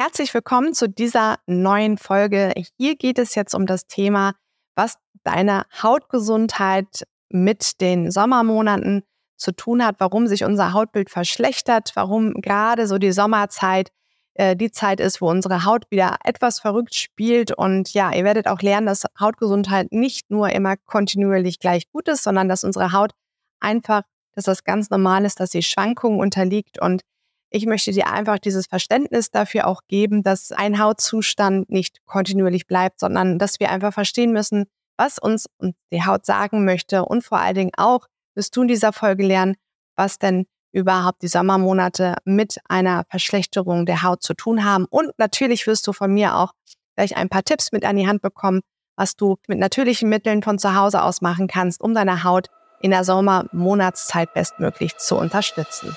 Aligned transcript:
Herzlich 0.00 0.32
willkommen 0.32 0.74
zu 0.74 0.88
dieser 0.88 1.40
neuen 1.48 1.98
Folge. 1.98 2.54
Hier 2.76 2.94
geht 2.94 3.18
es 3.18 3.34
jetzt 3.34 3.52
um 3.52 3.66
das 3.66 3.88
Thema, 3.88 4.34
was 4.76 4.94
deine 5.24 5.64
Hautgesundheit 5.82 7.02
mit 7.30 7.80
den 7.80 8.12
Sommermonaten 8.12 9.02
zu 9.36 9.50
tun 9.50 9.84
hat, 9.84 9.96
warum 9.98 10.28
sich 10.28 10.44
unser 10.44 10.72
Hautbild 10.72 11.10
verschlechtert, 11.10 11.90
warum 11.94 12.34
gerade 12.34 12.86
so 12.86 12.98
die 12.98 13.10
Sommerzeit 13.10 13.90
äh, 14.34 14.54
die 14.54 14.70
Zeit 14.70 15.00
ist, 15.00 15.20
wo 15.20 15.28
unsere 15.28 15.64
Haut 15.64 15.90
wieder 15.90 16.18
etwas 16.22 16.60
verrückt 16.60 16.94
spielt. 16.94 17.50
Und 17.50 17.92
ja, 17.92 18.14
ihr 18.14 18.22
werdet 18.22 18.46
auch 18.46 18.62
lernen, 18.62 18.86
dass 18.86 19.02
Hautgesundheit 19.18 19.90
nicht 19.90 20.30
nur 20.30 20.48
immer 20.50 20.76
kontinuierlich 20.76 21.58
gleich 21.58 21.90
gut 21.90 22.06
ist, 22.06 22.22
sondern 22.22 22.48
dass 22.48 22.62
unsere 22.62 22.92
Haut 22.92 23.10
einfach, 23.58 24.02
dass 24.36 24.44
das 24.44 24.62
ganz 24.62 24.90
normal 24.90 25.24
ist, 25.24 25.40
dass 25.40 25.50
sie 25.50 25.64
Schwankungen 25.64 26.20
unterliegt 26.20 26.80
und 26.80 27.02
ich 27.50 27.66
möchte 27.66 27.92
dir 27.92 28.08
einfach 28.08 28.38
dieses 28.38 28.66
Verständnis 28.66 29.30
dafür 29.30 29.66
auch 29.66 29.82
geben, 29.88 30.22
dass 30.22 30.52
ein 30.52 30.78
Hautzustand 30.78 31.70
nicht 31.70 32.04
kontinuierlich 32.06 32.66
bleibt, 32.66 33.00
sondern 33.00 33.38
dass 33.38 33.60
wir 33.60 33.70
einfach 33.70 33.92
verstehen 33.92 34.32
müssen, 34.32 34.66
was 34.96 35.18
uns 35.18 35.46
die 35.92 36.04
Haut 36.04 36.26
sagen 36.26 36.64
möchte 36.64 37.04
und 37.04 37.24
vor 37.24 37.38
allen 37.38 37.54
Dingen 37.54 37.72
auch, 37.76 38.06
wirst 38.34 38.56
du 38.56 38.62
in 38.62 38.68
dieser 38.68 38.92
Folge 38.92 39.26
lernen, 39.26 39.54
was 39.96 40.18
denn 40.18 40.46
überhaupt 40.72 41.22
die 41.22 41.28
Sommermonate 41.28 42.16
mit 42.24 42.58
einer 42.68 43.04
Verschlechterung 43.08 43.86
der 43.86 44.02
Haut 44.02 44.22
zu 44.22 44.34
tun 44.34 44.64
haben. 44.64 44.84
Und 44.84 45.12
natürlich 45.18 45.66
wirst 45.66 45.86
du 45.86 45.92
von 45.92 46.12
mir 46.12 46.36
auch 46.36 46.52
gleich 46.94 47.16
ein 47.16 47.28
paar 47.28 47.42
Tipps 47.42 47.72
mit 47.72 47.84
an 47.84 47.96
die 47.96 48.06
Hand 48.06 48.22
bekommen, 48.22 48.60
was 48.96 49.16
du 49.16 49.36
mit 49.46 49.58
natürlichen 49.58 50.08
Mitteln 50.08 50.42
von 50.42 50.58
zu 50.58 50.74
Hause 50.74 51.02
aus 51.02 51.20
machen 51.20 51.46
kannst, 51.46 51.80
um 51.80 51.94
deine 51.94 52.24
Haut 52.24 52.48
in 52.80 52.90
der 52.90 53.04
Sommermonatszeit 53.04 54.34
bestmöglich 54.34 54.96
zu 54.98 55.16
unterstützen. 55.16 55.96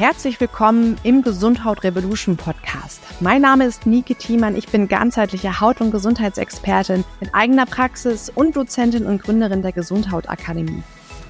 Herzlich 0.00 0.40
willkommen 0.40 0.96
im 1.02 1.20
Gesundhaut 1.20 1.84
Revolution 1.84 2.38
Podcast. 2.38 3.02
Mein 3.20 3.42
Name 3.42 3.66
ist 3.66 3.84
Nike 3.84 4.14
Thiemann. 4.14 4.56
Ich 4.56 4.66
bin 4.66 4.88
ganzheitliche 4.88 5.60
Haut- 5.60 5.82
und 5.82 5.90
Gesundheitsexpertin 5.90 7.04
mit 7.20 7.34
eigener 7.34 7.66
Praxis 7.66 8.32
und 8.34 8.56
Dozentin 8.56 9.04
und 9.04 9.22
Gründerin 9.22 9.60
der 9.60 9.72
Gesundhautakademie. 9.72 10.82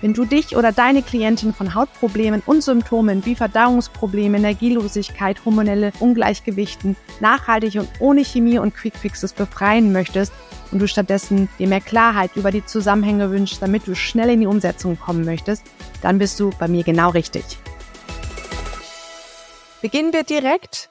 Wenn 0.02 0.14
du 0.14 0.24
dich 0.24 0.54
oder 0.54 0.70
deine 0.70 1.02
Klientin 1.02 1.52
von 1.52 1.74
Hautproblemen 1.74 2.44
und 2.46 2.62
Symptomen 2.62 3.26
wie 3.26 3.34
Verdauungsprobleme, 3.34 4.38
Energielosigkeit, 4.38 5.44
hormonelle 5.44 5.90
Ungleichgewichten 5.98 6.94
nachhaltig 7.18 7.74
und 7.74 7.88
ohne 7.98 8.24
Chemie 8.24 8.60
und 8.60 8.76
Quickfixes 8.76 9.32
befreien 9.32 9.90
möchtest 9.90 10.32
und 10.70 10.78
du 10.78 10.86
stattdessen 10.86 11.48
dir 11.58 11.66
mehr 11.66 11.80
Klarheit 11.80 12.36
über 12.36 12.52
die 12.52 12.64
Zusammenhänge 12.64 13.32
wünschst, 13.32 13.60
damit 13.60 13.88
du 13.88 13.96
schnell 13.96 14.30
in 14.30 14.42
die 14.42 14.46
Umsetzung 14.46 14.96
kommen 14.96 15.24
möchtest, 15.24 15.64
dann 16.02 16.20
bist 16.20 16.38
du 16.38 16.50
bei 16.56 16.68
mir 16.68 16.84
genau 16.84 17.10
richtig. 17.10 17.58
Beginnen 19.82 20.12
wir 20.12 20.24
direkt. 20.24 20.90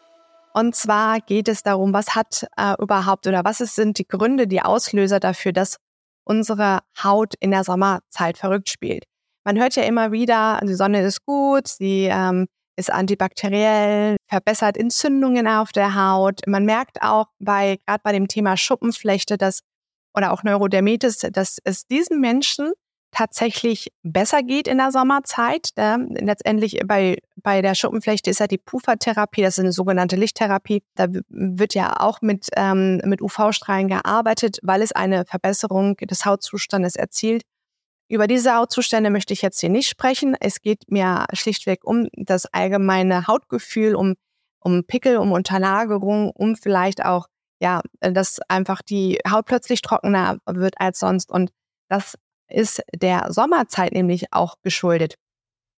Und 0.53 0.75
zwar 0.75 1.19
geht 1.19 1.47
es 1.47 1.61
darum, 1.61 1.93
was 1.93 2.15
hat 2.15 2.47
äh, 2.57 2.73
überhaupt 2.81 3.27
oder 3.27 3.45
was 3.45 3.59
sind 3.59 3.99
die 3.99 4.07
Gründe, 4.07 4.47
die 4.47 4.63
Auslöser 4.63 5.19
dafür, 5.19 5.53
dass 5.53 5.77
unsere 6.23 6.79
Haut 7.03 7.35
in 7.39 7.51
der 7.51 7.63
Sommerzeit 7.63 8.39
verrückt 8.39 8.69
spielt. 8.69 9.03
Man 9.43 9.59
hört 9.59 9.75
ja 9.75 9.83
immer 9.83 10.11
wieder, 10.11 10.59
die 10.63 10.73
Sonne 10.73 11.01
ist 11.01 11.23
gut, 11.23 11.67
sie 11.67 12.09
ähm, 12.11 12.47
ist 12.77 12.91
antibakteriell, 12.91 14.17
verbessert 14.27 14.75
Entzündungen 14.75 15.47
auf 15.47 15.71
der 15.71 15.93
Haut. 15.93 16.41
Man 16.47 16.65
merkt 16.65 17.01
auch 17.03 17.27
bei, 17.37 17.77
gerade 17.85 18.01
bei 18.03 18.11
dem 18.11 18.27
Thema 18.27 18.57
Schuppenflechte, 18.57 19.37
dass, 19.37 19.61
oder 20.15 20.33
auch 20.33 20.43
Neurodermitis, 20.43 21.19
dass 21.31 21.59
es 21.63 21.85
diesen 21.85 22.19
Menschen 22.19 22.71
tatsächlich 23.11 23.91
besser 24.03 24.43
geht 24.43 24.67
in 24.67 24.77
der 24.77 24.91
Sommerzeit. 24.91 25.69
Äh, 25.75 25.97
letztendlich 26.09 26.79
bei, 26.85 27.17
bei 27.38 27.61
der 27.61 27.75
Schuppenflechte 27.75 28.29
ist 28.29 28.39
ja 28.39 28.47
die 28.47 28.57
Puffertherapie, 28.57 29.41
das 29.41 29.57
ist 29.57 29.63
eine 29.63 29.71
sogenannte 29.71 30.15
Lichttherapie. 30.15 30.83
Da 30.95 31.07
wird 31.30 31.73
ja 31.73 31.99
auch 31.99 32.21
mit, 32.21 32.47
ähm, 32.55 33.02
mit 33.05 33.21
UV-Strahlen 33.21 33.87
gearbeitet, 33.87 34.59
weil 34.63 34.81
es 34.81 34.91
eine 34.91 35.25
Verbesserung 35.25 35.97
des 35.97 36.25
Hautzustandes 36.25 36.95
erzielt. 36.95 37.43
Über 38.09 38.25
diese 38.25 38.55
Hautzustände 38.55 39.11
möchte 39.11 39.33
ich 39.33 39.43
jetzt 39.43 39.59
hier 39.59 39.70
nicht 39.70 39.87
sprechen. 39.87 40.36
Es 40.39 40.61
geht 40.61 40.89
mir 40.89 41.26
schlichtweg 41.33 41.83
um 41.83 42.08
das 42.14 42.47
allgemeine 42.47 43.27
Hautgefühl, 43.27 43.95
um, 43.95 44.15
um 44.59 44.83
Pickel, 44.83 45.17
um 45.17 45.31
Unterlagerung, 45.31 46.31
um 46.31 46.55
vielleicht 46.55 47.05
auch, 47.05 47.27
ja, 47.61 47.81
dass 47.99 48.39
einfach 48.47 48.81
die 48.81 49.20
Haut 49.30 49.45
plötzlich 49.45 49.81
trockener 49.81 50.37
wird 50.47 50.76
als 50.80 50.99
sonst. 50.99 51.31
Und 51.31 51.52
das 51.87 52.15
ist 52.49 52.82
der 52.95 53.32
Sommerzeit 53.32 53.93
nämlich 53.93 54.32
auch 54.32 54.55
geschuldet. 54.61 55.15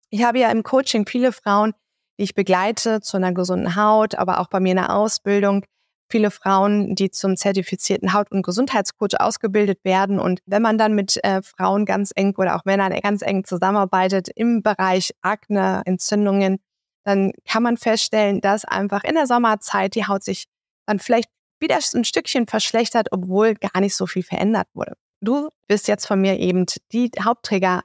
Ich 0.10 0.24
habe 0.24 0.40
ja 0.40 0.52
im 0.52 0.64
Coaching 0.64 1.06
viele 1.06 1.32
Frauen, 1.32 1.74
die 2.18 2.24
ich 2.24 2.36
begleite 2.36 3.02
zu 3.02 3.18
einer 3.18 3.34
gesunden 3.34 3.76
Haut, 3.76 4.16
aber 4.16 4.40
auch 4.40 4.48
bei 4.48 4.60
mir 4.60 4.72
in 4.72 4.78
der 4.78 4.96
Ausbildung 4.96 5.66
viele 6.12 6.30
Frauen, 6.30 6.94
die 6.94 7.10
zum 7.10 7.38
zertifizierten 7.38 8.14
Haut- 8.14 8.32
und 8.32 8.44
Gesundheitscoach 8.44 9.20
ausgebildet 9.20 9.80
werden. 9.84 10.20
Und 10.20 10.42
wenn 10.46 10.62
man 10.62 10.78
dann 10.78 10.94
mit 10.94 11.24
äh, 11.24 11.42
Frauen 11.42 11.86
ganz 11.86 12.12
eng 12.16 12.36
oder 12.38 12.56
auch 12.56 12.66
Männern 12.66 12.94
ganz 13.02 13.22
eng 13.22 13.46
zusammenarbeitet 13.46 14.28
im 14.36 14.62
Bereich 14.62 15.12
Akne, 15.22 15.82
Entzündungen, 15.86 16.60
dann 17.04 17.32
kann 17.48 17.64
man 17.64 17.78
feststellen, 17.78 18.42
dass 18.42 18.66
einfach 18.66 19.04
in 19.04 19.16
der 19.16 19.26
Sommerzeit 19.26 19.96
die 19.96 20.06
Haut 20.06 20.24
sich 20.24 20.46
dann 20.86 21.00
vielleicht 21.00 21.30
wieder 21.60 21.80
ein 21.96 22.04
Stückchen 22.04 22.48
verschlechtert, 22.48 23.08
obwohl 23.12 23.56
gar 23.56 23.80
nicht 23.82 23.96
so 23.96 24.06
viel 24.06 24.24
verändert 24.24 24.68
wurde. 24.74 24.96
Du 25.22 25.50
wirst 25.68 25.88
jetzt 25.88 26.08
von 26.08 26.20
mir 26.20 26.40
eben 26.40 26.66
die 26.92 27.12
Hauptträger 27.22 27.84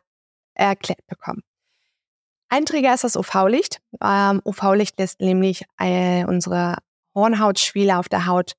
erklärt 0.55 1.07
bekommen. 1.07 1.43
Ein 2.49 2.65
Träger 2.65 2.95
ist 2.95 3.05
das 3.05 3.17
UV-Licht. 3.17 3.81
Ähm, 4.03 4.41
UV-Licht 4.45 4.99
lässt 4.99 5.21
nämlich 5.21 5.65
äh, 5.79 6.25
unsere 6.25 6.79
Hornhautschwiele 7.15 7.99
auf 7.99 8.09
der 8.09 8.27
Haut 8.27 8.53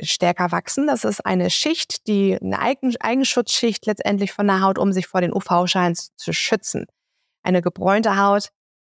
stärker 0.00 0.50
wachsen. 0.50 0.86
Das 0.86 1.04
ist 1.04 1.24
eine 1.24 1.50
Schicht, 1.50 2.06
die 2.06 2.38
eine 2.40 2.58
Eigen 2.58 2.96
Eigenschutzschicht 2.98 3.86
letztendlich 3.86 4.32
von 4.32 4.46
der 4.46 4.62
Haut, 4.62 4.78
um 4.78 4.92
sich 4.92 5.06
vor 5.06 5.20
den 5.20 5.32
UV-Schein 5.32 5.94
zu 5.94 6.32
schützen. 6.32 6.86
Eine 7.42 7.62
gebräunte 7.62 8.16
Haut 8.16 8.48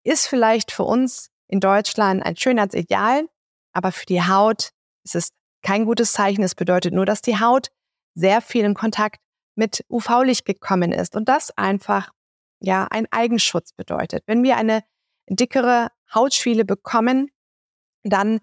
ist 0.04 0.28
vielleicht 0.28 0.72
für 0.72 0.84
uns 0.84 1.30
in 1.48 1.60
Deutschland 1.60 2.24
ein 2.24 2.38
Schönheitsideal, 2.38 3.28
aber 3.74 3.92
für 3.92 4.06
die 4.06 4.22
Haut 4.24 4.72
ist 5.04 5.16
es 5.16 5.32
kein 5.64 5.86
gutes 5.86 6.14
Zeichen. 6.14 6.44
Es 6.44 6.56
bedeutet 6.56 6.94
nur, 6.94 7.06
dass 7.06 7.22
die 7.22 7.40
Haut 7.40 7.70
sehr 8.14 8.42
viel 8.42 8.66
in 8.66 8.74
Kontakt 8.74 9.20
mit 9.56 9.84
UV-Licht 9.90 10.46
gekommen 10.46 10.92
ist 10.92 11.16
und 11.16 11.30
das 11.30 11.56
einfach 11.58 12.12
ja 12.60 12.88
ein 12.90 13.08
Eigenschutz 13.12 13.74
bedeutet. 13.74 14.24
Wenn 14.28 14.44
wir 14.44 14.58
eine 14.58 14.84
dickere 15.30 15.90
Hautschwiele 16.14 16.66
bekommen, 16.66 17.30
dann 18.04 18.40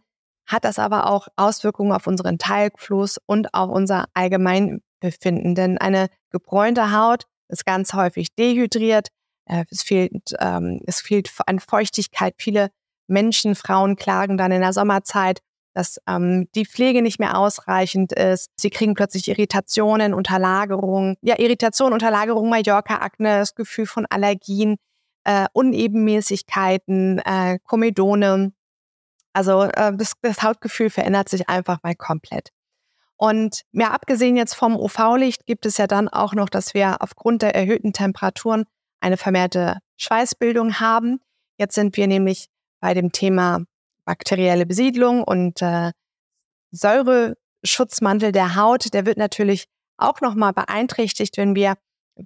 hat 0.47 0.65
das 0.65 0.79
aber 0.79 1.11
auch 1.11 1.29
Auswirkungen 1.37 1.93
auf 1.93 2.07
unseren 2.07 2.39
Talgfluss 2.39 3.19
und 3.27 3.53
auf 3.53 3.71
unser 3.71 4.07
Allgemeinbefinden. 4.15 5.55
Denn 5.55 5.79
eine 5.79 6.09
gebräunte 6.31 6.93
Haut 6.93 7.25
ist 7.49 7.67
ganz 7.67 7.93
häufig 7.93 8.35
dehydriert, 8.35 9.09
äh, 9.47 9.65
es 9.71 9.83
fehlt, 9.83 10.35
ähm, 10.39 10.81
es 10.87 11.01
fehlt 11.01 11.31
an 11.47 11.59
Feuchtigkeit. 11.59 12.35
Viele 12.39 12.71
Menschen, 13.07 13.55
Frauen 13.55 13.97
klagen 13.97 14.37
dann 14.37 14.53
in 14.53 14.61
der 14.61 14.73
Sommerzeit 14.73 15.41
dass 15.79 16.01
ähm, 16.09 16.49
die 16.57 16.67
Pflege 16.67 17.03
nicht 17.03 17.21
mehr 17.21 17.39
ausreichend 17.39 18.13
ist. 18.13 18.51
Sie 18.57 18.69
kriegen 18.69 18.95
plötzlich 18.95 19.29
Irritationen, 19.29 20.13
Unterlagerung, 20.13 21.17
ja, 21.23 21.39
Irritation, 21.39 21.93
Unterlagerung, 21.93 22.49
Mallorca-Akne, 22.49 23.39
das 23.39 23.55
Gefühl 23.55 23.87
von 23.87 24.05
Allergien, 24.11 24.79
äh, 25.23 25.47
Unebenmäßigkeiten, 25.53 27.21
äh, 27.21 27.61
Komedone. 27.63 28.53
Also 29.33 29.63
äh, 29.63 29.97
das, 29.97 30.15
das 30.21 30.43
Hautgefühl 30.43 30.91
verändert 30.91 31.29
sich 31.29 31.49
einfach 31.49 31.79
mal 31.85 31.95
komplett. 31.95 32.49
Und 33.17 33.63
ja, 33.71 33.93
abgesehen 33.93 34.37
jetzt 34.37 34.55
vom 34.55 34.75
UV-Licht 34.77 35.47
gibt 35.47 35.65
es 35.65 35.77
ja 35.77 35.87
dann 35.87 36.09
auch 36.09 36.35
noch, 36.35 36.49
dass 36.49 36.75
wir 36.75 37.03
aufgrund 37.03 37.43
der 37.43 37.55
erhöhten 37.55 37.93
Temperaturen 37.93 38.65
eine 38.99 39.17
vermehrte 39.17 39.79
Schweißbildung 39.97 40.81
haben. 40.81 41.21
Jetzt 41.57 41.77
sind 41.77 41.97
wir 41.97 42.09
nämlich 42.09 42.49
bei 42.81 42.95
dem 42.95 43.13
Thema 43.13 43.61
bakterielle 44.09 44.65
Besiedlung 44.65 45.23
und 45.23 45.61
äh, 45.61 45.93
Säureschutzmantel 46.71 48.33
der 48.33 48.57
Haut, 48.57 48.95
der 48.95 49.05
wird 49.05 49.19
natürlich 49.19 49.67
auch 49.99 50.23
nochmal 50.23 50.55
beeinträchtigt, 50.55 51.37
wenn 51.37 51.55
wir 51.55 51.75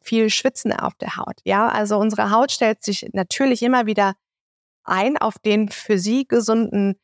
viel 0.00 0.30
schwitzen 0.30 0.72
auf 0.72 0.94
der 0.94 1.16
Haut. 1.16 1.40
Ja, 1.44 1.66
also 1.68 1.98
unsere 1.98 2.30
Haut 2.30 2.52
stellt 2.52 2.84
sich 2.84 3.08
natürlich 3.12 3.64
immer 3.64 3.84
wieder 3.84 4.14
ein 4.84 5.18
auf 5.18 5.40
den 5.40 5.70
für 5.70 5.98
sie 5.98 6.24
gesunden 6.24 6.94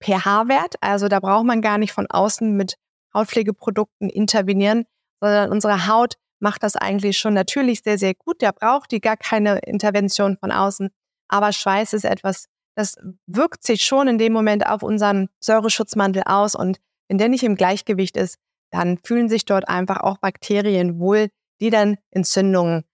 pH-Wert. 0.00 0.76
Also 0.80 1.08
da 1.08 1.18
braucht 1.18 1.44
man 1.44 1.60
gar 1.60 1.78
nicht 1.78 1.92
von 1.92 2.06
außen 2.08 2.56
mit 2.56 2.76
Hautpflegeprodukten 3.14 4.08
intervenieren, 4.08 4.84
sondern 5.20 5.50
unsere 5.50 5.88
Haut 5.88 6.14
macht 6.38 6.62
das 6.62 6.76
eigentlich 6.76 7.18
schon 7.18 7.34
natürlich 7.34 7.82
sehr, 7.82 7.98
sehr 7.98 8.14
gut. 8.14 8.42
Da 8.42 8.52
braucht 8.52 8.92
die 8.92 9.00
gar 9.00 9.16
keine 9.16 9.58
Intervention 9.58 10.36
von 10.36 10.52
außen. 10.52 10.90
Aber 11.26 11.52
Schweiß 11.52 11.94
ist 11.94 12.04
etwas 12.04 12.46
das 12.74 12.96
wirkt 13.26 13.64
sich 13.64 13.82
schon 13.84 14.08
in 14.08 14.18
dem 14.18 14.32
Moment 14.32 14.66
auf 14.66 14.82
unseren 14.82 15.28
Säureschutzmantel 15.40 16.22
aus. 16.26 16.54
Und 16.54 16.78
wenn 17.08 17.18
der 17.18 17.28
nicht 17.28 17.44
im 17.44 17.56
Gleichgewicht 17.56 18.16
ist, 18.16 18.38
dann 18.70 18.98
fühlen 19.04 19.28
sich 19.28 19.44
dort 19.44 19.68
einfach 19.68 20.00
auch 20.00 20.18
Bakterien 20.18 20.98
wohl, 20.98 21.28
die 21.60 21.70
dann 21.70 21.96
Entzündungen 22.10 22.84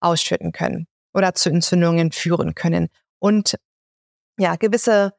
ausschütten 0.00 0.52
können 0.52 0.86
oder 1.12 1.34
zu 1.34 1.50
Entzündungen 1.50 2.12
führen 2.12 2.54
können. 2.54 2.88
Und 3.18 3.56
ja, 4.38 4.56
gewisse 4.56 5.12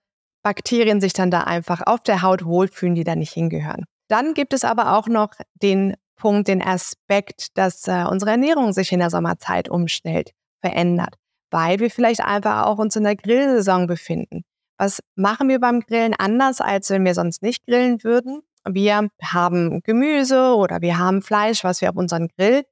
Bakterien 0.43 1.01
sich 1.01 1.13
dann 1.13 1.29
da 1.29 1.41
einfach 1.41 1.81
auf 1.85 2.01
der 2.01 2.21
Haut 2.21 2.45
wohlfühlen, 2.45 2.95
die 2.95 3.03
da 3.03 3.15
nicht 3.15 3.33
hingehören. 3.33 3.85
Dann 4.07 4.33
gibt 4.33 4.53
es 4.53 4.63
aber 4.63 4.97
auch 4.97 5.07
noch 5.07 5.33
den 5.61 5.95
Punkt, 6.15 6.47
den 6.47 6.61
Aspekt, 6.61 7.57
dass 7.57 7.87
äh, 7.87 8.05
unsere 8.09 8.31
Ernährung 8.31 8.73
sich 8.73 8.91
in 8.91 8.99
der 8.99 9.09
Sommerzeit 9.09 9.69
umstellt, 9.69 10.31
verändert, 10.61 11.15
weil 11.51 11.79
wir 11.79 11.89
vielleicht 11.89 12.21
einfach 12.21 12.65
auch 12.65 12.77
uns 12.77 12.95
in 12.95 13.03
der 13.03 13.15
Grillsaison 13.15 13.87
befinden. 13.87 14.43
Was 14.77 15.01
machen 15.15 15.49
wir 15.49 15.59
beim 15.59 15.81
Grillen 15.81 16.13
anders, 16.13 16.61
als 16.61 16.89
wenn 16.89 17.03
wir 17.03 17.13
sonst 17.13 17.41
nicht 17.41 17.65
grillen 17.65 18.03
würden? 18.03 18.41
Wir 18.65 19.09
haben 19.21 19.81
Gemüse 19.83 20.55
oder 20.55 20.81
wir 20.81 20.97
haben 20.97 21.21
Fleisch, 21.21 21.63
was 21.63 21.81
wir 21.81 21.89
auf 21.89 21.95
unseren 21.95 22.27
Grill 22.29 22.63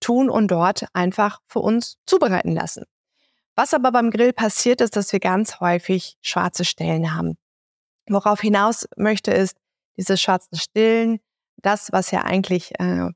tun 0.00 0.30
und 0.30 0.48
dort 0.48 0.86
einfach 0.92 1.40
für 1.48 1.60
uns 1.60 1.96
zubereiten 2.06 2.52
lassen. 2.52 2.84
Was 3.56 3.74
aber 3.74 3.90
beim 3.90 4.10
Grill 4.10 4.32
passiert, 4.32 4.80
ist, 4.80 4.96
dass 4.96 5.12
wir 5.12 5.20
ganz 5.20 5.60
häufig 5.60 6.16
schwarze 6.22 6.64
Stellen 6.64 7.14
haben. 7.14 7.36
Worauf 8.08 8.40
hinaus 8.40 8.86
möchte, 8.96 9.32
ist 9.32 9.56
diese 9.96 10.16
schwarzen 10.16 10.56
Stillen, 10.56 11.18
das, 11.56 11.90
was 11.92 12.10
ja 12.10 12.22
eigentlich 12.22 12.78
äh, 12.78 13.10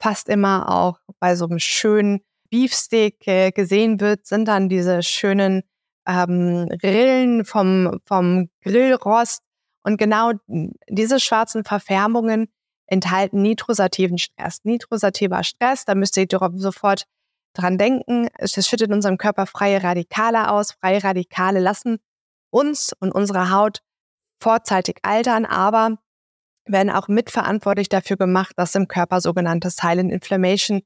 fast 0.00 0.28
immer 0.28 0.70
auch 0.70 0.98
bei 1.20 1.36
so 1.36 1.44
einem 1.44 1.58
schönen 1.58 2.22
Beefsteak 2.50 3.26
äh, 3.26 3.50
gesehen 3.50 4.00
wird, 4.00 4.26
sind 4.26 4.46
dann 4.46 4.68
diese 4.68 5.02
schönen 5.02 5.62
ähm, 6.06 6.68
Rillen 6.82 7.44
vom, 7.44 7.98
vom 8.04 8.48
Grillrost. 8.62 9.42
Und 9.82 9.98
genau 9.98 10.32
diese 10.88 11.20
schwarzen 11.20 11.64
Verfärbungen 11.64 12.48
enthalten 12.86 13.42
nitrosativen 13.42 14.18
Stress. 14.18 14.60
Nitrosativer 14.64 15.44
Stress, 15.44 15.84
da 15.84 15.94
müsst 15.94 16.16
ihr 16.16 16.26
sofort 16.54 17.04
dran 17.54 17.78
denken. 17.78 18.28
Es 18.38 18.52
schüttet 18.52 18.88
in 18.88 18.94
unserem 18.94 19.18
Körper 19.18 19.46
freie 19.46 19.82
Radikale 19.82 20.50
aus. 20.50 20.72
Freie 20.72 21.02
Radikale 21.02 21.60
lassen 21.60 21.98
uns 22.50 22.92
und 22.98 23.12
unsere 23.12 23.50
Haut 23.50 23.80
vorzeitig 24.40 24.98
altern, 25.02 25.44
aber 25.44 25.98
werden 26.66 26.90
auch 26.90 27.08
mitverantwortlich 27.08 27.88
dafür 27.88 28.16
gemacht, 28.16 28.52
dass 28.56 28.74
im 28.74 28.88
Körper 28.88 29.20
sogenannte 29.20 29.70
Silent 29.70 30.12
Inflammation 30.12 30.82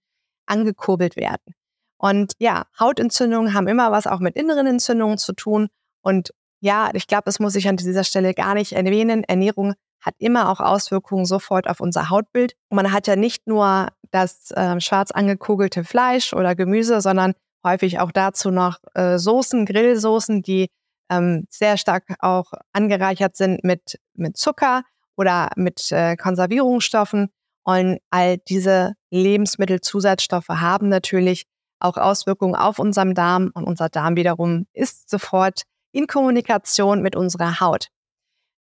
angekurbelt 0.51 1.17
werden. 1.17 1.55
Und 1.99 2.33
ja, 2.39 2.65
Hautentzündungen 2.79 3.55
haben 3.55 3.69
immer 3.69 3.93
was 3.93 4.07
auch 4.07 4.21
mit 4.21 4.35
inneren 4.37 4.67
Entzündungen 4.67 5.19
zu 5.19 5.35
tun. 5.35 5.69
Und 6.03 6.31
ja, 6.61 6.91
ich 6.95 7.07
glaube, 7.07 7.25
das 7.27 7.41
muss 7.41 7.55
ich 7.57 7.69
an 7.69 7.77
dieser 7.77 8.05
Stelle 8.05 8.35
gar 8.35 8.55
nicht 8.55 8.73
erwähnen. 8.73 9.25
Ernährung 9.25 9.75
hat 10.01 10.15
immer 10.19 10.49
auch 10.49 10.61
Auswirkungen 10.61 11.27
sofort 11.27 11.69
auf 11.69 11.81
unser 11.81 12.09
Hautbild. 12.09 12.55
Und 12.71 12.77
man 12.77 12.93
hat 12.93 13.07
ja 13.07 13.17
nicht 13.17 13.47
nur 13.47 13.89
das 14.11 14.51
äh, 14.53 14.81
schwarz 14.81 15.11
angekugelte 15.11 15.85
Fleisch 15.85 16.33
oder 16.33 16.55
Gemüse, 16.55 17.01
sondern 17.03 17.35
häufig 17.65 18.01
auch 18.01 18.13
dazu 18.13 18.51
noch 18.51 18.79
äh, 18.95 19.19
Soßen, 19.19 19.67
Grillsoßen, 19.67 20.43
die 20.43 20.69
ähm, 21.11 21.47
sehr 21.51 21.77
stark 21.77 22.05
auch 22.21 22.53
angereichert 22.73 23.37
sind 23.37 23.63
mit, 23.63 23.99
mit 24.15 24.37
Zucker 24.39 24.85
oder 25.17 25.51
mit 25.57 25.93
äh, 25.93 26.17
Konservierungsstoffen. 26.17 27.29
Und 27.63 27.99
all 28.11 28.39
diese 28.39 28.95
Lebensmittelzusatzstoffe 29.11 30.49
haben 30.49 30.89
natürlich 30.89 31.47
auch 31.81 31.97
Auswirkungen 31.97 32.55
auf 32.55 32.79
unseren 32.79 33.15
Darm 33.15 33.51
und 33.55 33.65
unser 33.65 33.89
Darm 33.89 34.17
wiederum 34.17 34.67
ist 34.73 35.11
sofort 35.11 35.63
in 35.93 36.07
Kommunikation 36.07 37.03
mit 37.03 37.17
unserer 37.17 37.61
Haut. 37.61 37.89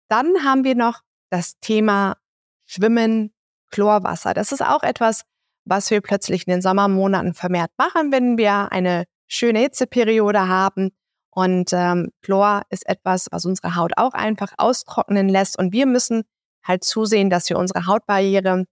Dann 0.08 0.44
haben 0.44 0.64
wir 0.64 0.74
noch 0.74 1.00
das 1.30 1.58
Thema 1.60 2.16
Schwimmen, 2.64 3.32
Chlorwasser. 3.70 4.34
Das 4.34 4.52
ist 4.52 4.62
auch 4.62 4.82
etwas, 4.82 5.24
was 5.64 5.90
wir 5.90 6.00
plötzlich 6.00 6.46
in 6.46 6.52
den 6.52 6.62
Sommermonaten 6.62 7.34
vermehrt 7.34 7.70
machen, 7.76 8.12
wenn 8.12 8.38
wir 8.38 8.72
eine 8.72 9.04
schöne 9.26 9.60
Hitzeperiode 9.60 10.48
haben. 10.48 10.90
Und 11.30 11.70
ähm, 11.72 12.10
Chlor 12.22 12.62
ist 12.70 12.88
etwas, 12.88 13.26
was 13.30 13.44
unsere 13.44 13.76
Haut 13.76 13.92
auch 13.96 14.14
einfach 14.14 14.52
austrocknen 14.56 15.28
lässt. 15.28 15.58
Und 15.58 15.72
wir 15.72 15.86
müssen 15.86 16.22
halt 16.64 16.84
zusehen, 16.84 17.30
dass 17.30 17.48
wir 17.50 17.58
unsere 17.58 17.86
Hautbarriere 17.86 18.64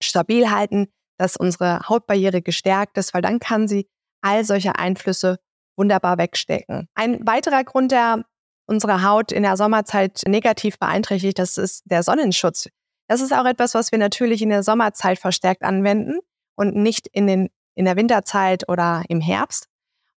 stabil 0.00 0.50
halten, 0.50 0.86
dass 1.20 1.36
unsere 1.36 1.86
Hautbarriere 1.86 2.40
gestärkt 2.40 2.96
ist, 2.96 3.12
weil 3.12 3.20
dann 3.20 3.40
kann 3.40 3.68
sie 3.68 3.86
all 4.22 4.42
solche 4.42 4.76
Einflüsse 4.76 5.38
wunderbar 5.76 6.16
wegstecken. 6.16 6.88
Ein 6.94 7.26
weiterer 7.26 7.62
Grund, 7.62 7.92
der 7.92 8.24
unsere 8.66 9.02
Haut 9.02 9.30
in 9.30 9.42
der 9.42 9.58
Sommerzeit 9.58 10.22
negativ 10.26 10.78
beeinträchtigt, 10.78 11.38
das 11.38 11.58
ist 11.58 11.82
der 11.84 12.02
Sonnenschutz. 12.02 12.68
Das 13.06 13.20
ist 13.20 13.34
auch 13.34 13.44
etwas, 13.44 13.74
was 13.74 13.92
wir 13.92 13.98
natürlich 13.98 14.40
in 14.40 14.48
der 14.48 14.62
Sommerzeit 14.62 15.18
verstärkt 15.18 15.62
anwenden 15.62 16.20
und 16.56 16.74
nicht 16.74 17.06
in, 17.08 17.26
den, 17.26 17.50
in 17.74 17.84
der 17.84 17.96
Winterzeit 17.96 18.66
oder 18.68 19.02
im 19.08 19.20
Herbst. 19.20 19.66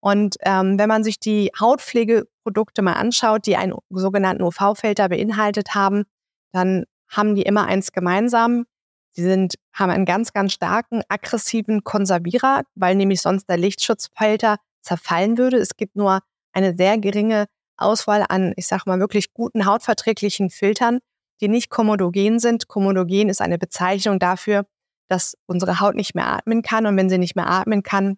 Und 0.01 0.35
ähm, 0.41 0.77
wenn 0.77 0.89
man 0.89 1.03
sich 1.03 1.19
die 1.19 1.51
Hautpflegeprodukte 1.59 2.83
mal 2.83 2.93
anschaut, 2.93 3.47
die 3.47 3.55
einen 3.55 3.73
sogenannten 3.89 4.43
UV-Filter 4.43 5.09
beinhaltet 5.09 5.73
haben, 5.73 6.03
dann 6.51 6.85
haben 7.07 7.33
die 7.33 7.43
immer 7.43 7.65
eins 7.65 7.91
gemeinsam. 7.91 8.65
Sie 9.13 9.23
sind, 9.23 9.55
haben 9.73 9.89
einen 9.89 10.05
ganz, 10.05 10.33
ganz 10.33 10.53
starken 10.53 11.01
aggressiven 11.09 11.83
Konservierer, 11.83 12.63
weil 12.75 12.95
nämlich 12.95 13.21
sonst 13.21 13.49
der 13.49 13.57
Lichtschutzfilter 13.57 14.57
zerfallen 14.81 15.37
würde. 15.37 15.57
Es 15.57 15.75
gibt 15.75 15.95
nur 15.95 16.21
eine 16.53 16.75
sehr 16.75 16.97
geringe 16.97 17.45
Auswahl 17.77 18.25
an, 18.27 18.53
ich 18.55 18.67
sag 18.67 18.85
mal, 18.85 18.99
wirklich 18.99 19.33
guten 19.33 19.65
hautverträglichen 19.65 20.49
Filtern, 20.49 20.99
die 21.41 21.47
nicht 21.47 21.69
komodogen 21.69 22.39
sind. 22.39 22.67
Komodogen 22.67 23.29
ist 23.29 23.41
eine 23.41 23.57
Bezeichnung 23.57 24.19
dafür, 24.19 24.65
dass 25.09 25.35
unsere 25.45 25.79
Haut 25.79 25.95
nicht 25.95 26.15
mehr 26.15 26.27
atmen 26.27 26.61
kann. 26.61 26.85
Und 26.85 26.95
wenn 26.95 27.09
sie 27.09 27.17
nicht 27.17 27.35
mehr 27.35 27.47
atmen 27.47 27.83
kann, 27.83 28.17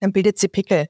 dann 0.00 0.12
bildet 0.12 0.38
sie 0.38 0.48
Pickel. 0.48 0.86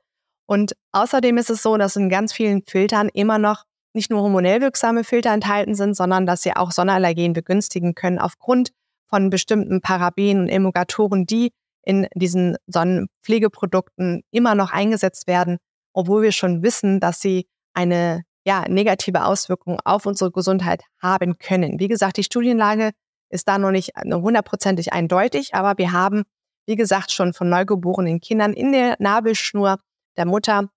Und 0.46 0.72
außerdem 0.92 1.36
ist 1.36 1.50
es 1.50 1.62
so, 1.62 1.76
dass 1.76 1.96
in 1.96 2.08
ganz 2.08 2.32
vielen 2.32 2.62
Filtern 2.66 3.10
immer 3.12 3.38
noch 3.38 3.64
nicht 3.92 4.10
nur 4.10 4.22
hormonell 4.22 4.60
wirksame 4.60 5.04
Filter 5.04 5.32
enthalten 5.32 5.74
sind, 5.74 5.94
sondern 5.94 6.24
dass 6.24 6.42
sie 6.42 6.54
auch 6.54 6.72
Sonnenallergen 6.72 7.32
begünstigen 7.32 7.94
können 7.94 8.19
aufgrund 8.19 8.70
von 9.08 9.31
bestimmten 9.31 9.81
Parabenen 9.81 10.44
und 10.44 10.49
Emulgatoren, 10.49 11.26
die 11.26 11.52
in 11.82 12.06
diesen 12.14 12.56
Sonnenpflegeprodukten 12.66 14.22
immer 14.31 14.55
noch 14.55 14.72
eingesetzt 14.72 15.26
werden, 15.26 15.58
obwohl 15.93 16.22
wir 16.22 16.32
schon 16.32 16.62
wissen, 16.62 17.00
dass 17.00 17.20
sie 17.20 17.49
eine 17.72 18.25
ja, 18.44 18.66
negative 18.69 19.25
Auswirkung 19.25 19.78
auf 19.84 20.06
unsere 20.06 20.31
Gesundheit 20.31 20.82
haben 21.00 21.38
können. 21.38 21.81
Wie 21.81 21.88
gesagt, 21.88 22.16
die 22.16 22.25
Studienlage 22.25 22.93
ist 23.31 23.49
da 23.49 23.58
noch 23.58 23.70
nicht 23.70 23.93
hundertprozentig 23.96 24.93
eindeutig, 24.93 25.55
aber 25.55 25.78
wir 25.78 25.93
haben, 25.93 26.25
wie 26.66 26.76
gesagt, 26.76 27.12
schon 27.12 27.32
von 27.32 27.49
neugeborenen 27.49 28.20
Kindern 28.20 28.52
in 28.52 28.72
der 28.72 28.96
Nabelschnur 28.99 29.78
der 30.16 30.26
Mutter 30.26 30.70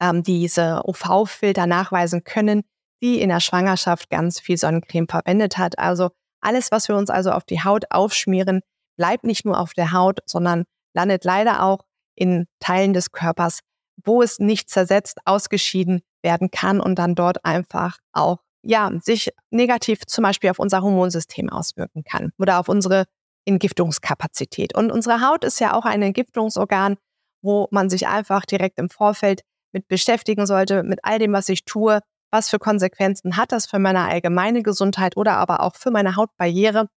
ähm, 0.00 0.22
diese 0.22 0.82
UV-Filter 0.86 1.66
nachweisen 1.66 2.24
können, 2.24 2.62
die 3.02 3.20
in 3.20 3.30
der 3.30 3.40
Schwangerschaft 3.40 4.10
ganz 4.10 4.40
viel 4.40 4.56
Sonnencreme 4.56 5.08
verwendet 5.08 5.58
hat. 5.58 5.78
Also 5.78 6.10
alles, 6.42 6.70
was 6.70 6.88
wir 6.88 6.96
uns 6.96 7.10
also 7.10 7.30
auf 7.30 7.44
die 7.44 7.62
Haut 7.64 7.84
aufschmieren, 7.90 8.60
bleibt 8.96 9.24
nicht 9.24 9.44
nur 9.44 9.58
auf 9.58 9.72
der 9.72 9.92
Haut, 9.92 10.20
sondern 10.26 10.64
landet 10.94 11.24
leider 11.24 11.62
auch 11.62 11.80
in 12.14 12.46
Teilen 12.60 12.92
des 12.92 13.12
Körpers, 13.12 13.60
wo 14.04 14.22
es 14.22 14.38
nicht 14.38 14.68
zersetzt, 14.68 15.18
ausgeschieden 15.24 16.02
werden 16.22 16.50
kann 16.50 16.80
und 16.80 16.98
dann 16.98 17.14
dort 17.14 17.44
einfach 17.44 17.98
auch 18.12 18.38
ja, 18.62 18.90
sich 19.02 19.30
negativ 19.50 20.06
zum 20.06 20.22
Beispiel 20.22 20.50
auf 20.50 20.58
unser 20.58 20.82
Hormonsystem 20.82 21.50
auswirken 21.50 22.04
kann 22.04 22.32
oder 22.38 22.60
auf 22.60 22.68
unsere 22.68 23.06
Entgiftungskapazität. 23.44 24.76
Und 24.76 24.92
unsere 24.92 25.20
Haut 25.20 25.44
ist 25.44 25.58
ja 25.58 25.74
auch 25.74 25.84
ein 25.84 26.02
Entgiftungsorgan, 26.02 26.96
wo 27.42 27.66
man 27.70 27.90
sich 27.90 28.06
einfach 28.06 28.46
direkt 28.46 28.78
im 28.78 28.88
Vorfeld 28.88 29.42
mit 29.72 29.88
beschäftigen 29.88 30.46
sollte, 30.46 30.84
mit 30.84 31.00
all 31.02 31.18
dem, 31.18 31.32
was 31.32 31.48
ich 31.48 31.64
tue, 31.64 32.00
was 32.32 32.48
für 32.48 32.58
Konsequenzen 32.58 33.36
hat 33.36 33.52
das 33.52 33.66
für 33.66 33.78
meine 33.78 34.08
allgemeine 34.08 34.62
Gesundheit 34.62 35.16
oder 35.16 35.36
aber 35.36 35.60
auch 35.60 35.76
für 35.76 35.90
meine 35.90 36.16
Hautbarriere. 36.16 36.88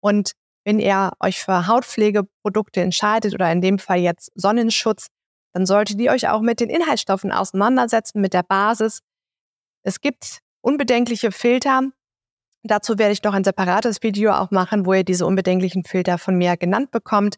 Und 0.00 0.32
wenn 0.64 0.78
ihr 0.78 1.12
euch 1.20 1.42
für 1.42 1.66
Hautpflegeprodukte 1.66 2.80
entscheidet 2.80 3.34
oder 3.34 3.50
in 3.50 3.60
dem 3.60 3.78
Fall 3.78 3.98
jetzt 3.98 4.30
Sonnenschutz, 4.34 5.08
dann 5.52 5.66
solltet 5.66 6.00
ihr 6.00 6.12
euch 6.12 6.28
auch 6.28 6.40
mit 6.40 6.60
den 6.60 6.70
Inhaltsstoffen 6.70 7.32
auseinandersetzen, 7.32 8.20
mit 8.20 8.32
der 8.32 8.42
Basis. 8.42 9.00
Es 9.82 10.00
gibt 10.00 10.40
unbedenkliche 10.60 11.32
Filter. 11.32 11.82
Dazu 12.62 12.98
werde 12.98 13.12
ich 13.12 13.22
noch 13.22 13.34
ein 13.34 13.44
separates 13.44 14.02
Video 14.02 14.32
auch 14.32 14.50
machen, 14.50 14.86
wo 14.86 14.92
ihr 14.92 15.04
diese 15.04 15.26
unbedenklichen 15.26 15.84
Filter 15.84 16.18
von 16.18 16.36
mir 16.36 16.56
genannt 16.56 16.90
bekommt 16.90 17.36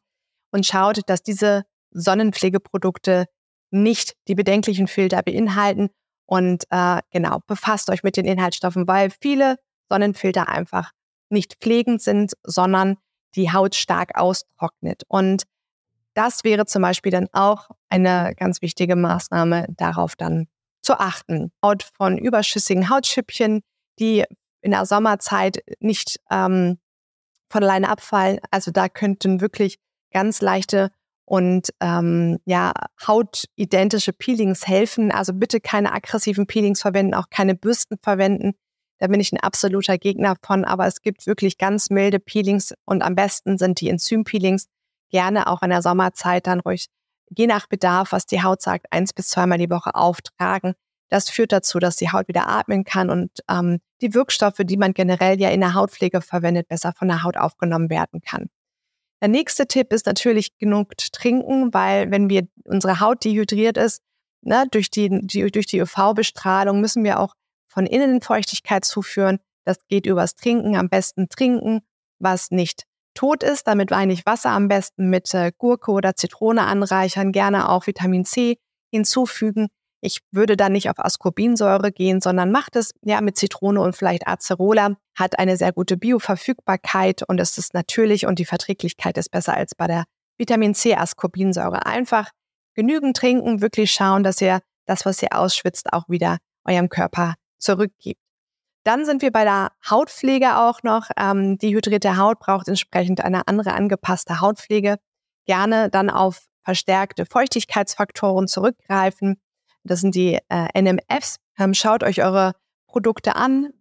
und 0.53 0.67
schaut, 0.67 1.01
dass 1.07 1.23
diese 1.23 1.65
Sonnenpflegeprodukte 1.93 3.27
nicht 3.71 4.15
die 4.27 4.35
bedenklichen 4.35 4.87
Filter 4.87 5.23
beinhalten 5.23 5.91
und 6.29 6.65
äh, 6.69 7.01
genau, 7.11 7.39
befasst 7.47 7.89
euch 7.89 8.03
mit 8.03 8.19
den 8.19 8.27
Inhaltsstoffen, 8.27 8.87
weil 8.87 9.11
viele 9.11 9.57
Sonnenfilter 9.89 10.47
einfach 10.47 10.93
nicht 11.31 11.55
pflegend 11.61 12.03
sind, 12.03 12.35
sondern 12.43 12.99
die 13.35 13.51
Haut 13.51 13.75
stark 13.75 14.15
austrocknet. 14.15 15.05
Und 15.09 15.45
das 16.13 16.45
wäre 16.45 16.67
zum 16.67 16.83
Beispiel 16.83 17.11
dann 17.11 17.29
auch 17.33 17.71
eine 17.89 18.35
ganz 18.37 18.61
wichtige 18.61 18.95
Maßnahme, 18.95 19.69
darauf 19.71 20.17
dann 20.17 20.49
zu 20.83 21.01
achten. 21.01 21.51
Haut 21.65 21.89
von 21.97 22.19
überschüssigen 22.19 22.91
Hautschüppchen, 22.91 23.63
die 23.99 24.25
in 24.61 24.73
der 24.73 24.85
Sommerzeit 24.85 25.63
nicht 25.81 26.21
ähm, 26.31 26.79
von 27.49 27.63
alleine 27.63 27.89
abfallen. 27.89 28.39
Also 28.51 28.71
da 28.71 28.91
könnten 28.91 29.41
wirklich 29.41 29.79
ganz 30.13 30.43
leichte 30.43 30.91
und 31.29 31.69
ähm, 31.81 32.39
ja, 32.47 32.73
hautidentische 33.07 34.15
Peelings 34.15 34.67
helfen. 34.67 35.13
Also 35.13 35.35
bitte 35.35 35.61
keine 35.61 35.93
aggressiven 35.93 36.47
Peelings 36.47 36.81
verwenden, 36.81 37.13
auch 37.13 37.29
keine 37.29 37.55
Bürsten 37.55 37.99
verwenden. 38.03 38.55
Da 38.99 39.09
bin 39.09 39.21
ich 39.21 39.31
ein 39.31 39.41
absoluter 39.41 39.99
Gegner 39.99 40.37
von, 40.43 40.65
aber 40.65 40.87
es 40.87 41.03
gibt 41.03 41.27
wirklich 41.27 41.59
ganz 41.59 41.91
milde 41.91 42.19
Peelings 42.19 42.73
und 42.87 43.03
am 43.03 43.15
besten 43.15 43.59
sind 43.59 43.81
die 43.81 43.91
Enzym-Peelings. 43.91 44.69
Gerne 45.11 45.49
auch 45.49 45.63
in 45.63 45.69
der 45.69 45.83
Sommerzeit 45.83 46.47
dann 46.47 46.61
ruhig, 46.61 46.87
je 47.29 47.47
nach 47.47 47.67
Bedarf, 47.67 48.13
was 48.13 48.25
die 48.25 48.43
Haut 48.43 48.63
sagt, 48.63 48.87
eins 48.91 49.13
bis 49.13 49.29
zweimal 49.29 49.59
die 49.59 49.71
Woche 49.71 49.95
auftragen. 49.95 50.73
Das 51.11 51.29
führt 51.29 51.53
dazu, 51.53 51.79
dass 51.79 51.97
die 51.97 52.11
Haut 52.11 52.29
wieder 52.29 52.49
atmen 52.49 52.85
kann 52.85 53.11
und 53.11 53.31
ähm, 53.51 53.81
die 54.01 54.15
Wirkstoffe, 54.15 54.61
die 54.61 54.79
man 54.79 54.95
generell 54.95 55.39
ja 55.39 55.51
in 55.51 55.61
der 55.61 55.75
Hautpflege 55.75 56.23
verwendet, 56.23 56.69
besser 56.69 56.95
von 56.97 57.09
der 57.09 57.23
Haut 57.23 57.37
aufgenommen 57.37 57.91
werden 57.91 58.23
kann. 58.23 58.49
Der 59.21 59.29
nächste 59.29 59.67
Tipp 59.67 59.93
ist 59.93 60.07
natürlich 60.07 60.57
genug 60.59 60.97
trinken, 60.97 61.75
weil 61.75 62.11
wenn 62.11 62.29
wir 62.31 62.47
unsere 62.65 63.01
Haut 63.01 63.25
dehydriert 63.25 63.77
ist, 63.77 64.03
ne, 64.43 64.65
durch 64.71 64.91
die, 64.91 65.09
die 65.23 65.51
durch 65.51 65.67
die 65.67 65.83
UV-Bestrahlung 65.83 66.81
müssen 66.81 67.05
wir 67.05 67.19
auch 67.21 67.35
von 67.69 67.87
innen 67.87 68.21
Feuchtigkeit 68.21 68.85
zuführen. 68.85 69.39
Das 69.65 69.79
geht 69.89 70.07
übers 70.07 70.35
Trinken. 70.35 70.77
Am 70.77 70.89
besten 70.89 71.29
trinken, 71.29 71.81
was 72.19 72.51
nicht 72.51 72.85
tot 73.15 73.43
ist. 73.43 73.67
Damit 73.67 73.91
meine 73.91 74.13
ich 74.13 74.25
Wasser 74.25 74.51
am 74.51 74.69
besten 74.69 75.11
mit 75.11 75.35
äh, 75.35 75.53
Gurke 75.57 75.91
oder 75.91 76.15
Zitrone 76.15 76.63
anreichern. 76.63 77.33
Gerne 77.33 77.69
auch 77.69 77.87
Vitamin 77.87 78.25
C 78.25 78.59
hinzufügen. 78.91 79.69
Ich 80.01 80.21
würde 80.31 80.57
da 80.57 80.69
nicht 80.69 80.91
auf 80.91 80.99
Ascorbinsäure 80.99 81.91
gehen, 81.91 82.21
sondern 82.21 82.53
macht 82.53 82.77
es 82.77 82.95
ja 83.03 83.21
mit 83.21 83.37
Zitrone 83.37 83.81
und 83.81 83.97
vielleicht 83.97 84.27
Acerola. 84.27 84.97
Hat 85.17 85.39
eine 85.39 85.57
sehr 85.57 85.73
gute 85.73 85.97
Bioverfügbarkeit 85.97 87.23
und 87.29 87.41
es 87.41 87.59
ist 87.59 87.75
natürlich 87.75 88.27
und 88.27 88.39
die 88.39 88.45
Verträglichkeit 88.45 89.19
ist 89.19 89.31
besser 89.31 89.55
als 89.55 89.75
bei 89.75 89.89
der 89.89 90.05
Vitamin 90.37 90.75
C 90.75 90.95
Ascorbinsäure. 90.95 91.85
Einfach 91.87 92.31
genügend 92.75 93.17
trinken, 93.17 93.61
wirklich 93.61 93.91
schauen, 93.91 94.23
dass 94.23 94.41
ihr 94.41 94.61
das, 94.87 95.05
was 95.05 95.21
ihr 95.23 95.37
ausschwitzt, 95.37 95.93
auch 95.93 96.09
wieder 96.09 96.39
eurem 96.65 96.89
Körper 96.89 97.35
zurückgibt. 97.59 98.21
Dann 98.85 99.05
sind 99.05 99.21
wir 99.21 99.33
bei 99.33 99.45
der 99.45 99.73
Hautpflege 99.91 100.57
auch 100.57 100.83
noch. 100.83 101.11
Ähm, 101.19 101.59
die 101.59 101.75
hydrierte 101.75 102.17
Haut 102.17 102.39
braucht 102.39 102.69
entsprechend 102.69 103.23
eine 103.23 103.49
andere 103.49 103.73
angepasste 103.73 104.41
Hautpflege. 104.41 104.97
Gerne 105.45 105.91
dann 105.91 106.09
auf 106.09 106.47
verstärkte 106.63 107.27
Feuchtigkeitsfaktoren 107.27 108.47
zurückgreifen. 108.47 109.41
Das 109.85 110.01
sind 110.01 110.15
die 110.15 110.39
äh, 110.49 110.81
NMFs. 110.81 111.37
Ähm, 111.59 111.75
schaut 111.75 112.03
euch 112.03 112.23
eure 112.23 112.53
Produkte 112.87 113.37
an. 113.37 113.73